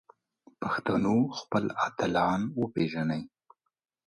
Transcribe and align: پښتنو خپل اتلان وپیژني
پښتنو 0.61 1.15
خپل 1.39 1.65
اتلان 1.87 2.41
وپیژني 2.61 3.21